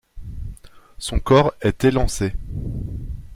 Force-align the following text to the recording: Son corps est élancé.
Son 0.97 1.19
corps 1.19 1.53
est 1.61 1.83
élancé. 1.83 2.33